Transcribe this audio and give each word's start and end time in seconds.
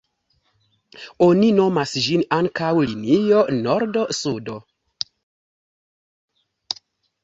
Oni 1.25 1.49
nomas 1.57 1.93
ĝin 2.07 2.25
ankaŭ 2.39 2.71
linio 2.95 3.45
nordo-sudo. 3.61 4.59